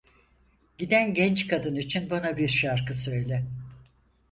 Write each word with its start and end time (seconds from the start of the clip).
Giden 0.77 1.13
genç 1.13 1.47
kadın 1.47 1.75
için 1.75 2.09
bana 2.09 2.37
bir 2.37 2.47
şarkı 2.47 2.93
söyle! 2.93 3.45